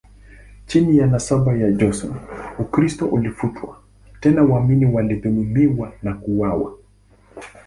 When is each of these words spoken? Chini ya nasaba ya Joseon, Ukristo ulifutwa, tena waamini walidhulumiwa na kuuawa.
Chini 0.65 0.97
ya 0.97 1.07
nasaba 1.07 1.57
ya 1.57 1.71
Joseon, 1.71 2.15
Ukristo 2.59 3.05
ulifutwa, 3.07 3.81
tena 4.19 4.43
waamini 4.43 4.85
walidhulumiwa 4.85 5.93
na 6.03 6.13
kuuawa. 6.13 6.73